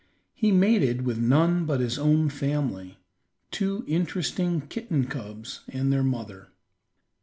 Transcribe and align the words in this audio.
He 0.33 0.51
mated 0.51 1.03
with 1.05 1.19
none 1.19 1.65
but 1.67 1.79
his 1.79 1.99
own 1.99 2.29
family, 2.29 2.97
two 3.51 3.85
interesting 3.87 4.61
kitten 4.61 5.05
cubs, 5.05 5.59
and 5.69 5.93
their 5.93 6.01
mother. 6.01 6.47